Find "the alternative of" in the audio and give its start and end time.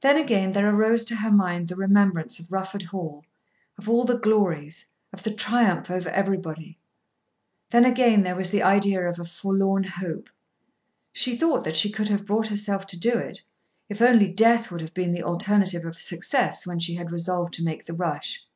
15.12-16.00